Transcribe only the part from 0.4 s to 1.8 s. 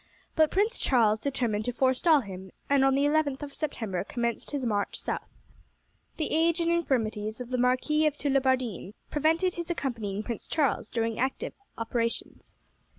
Prince Charles determined to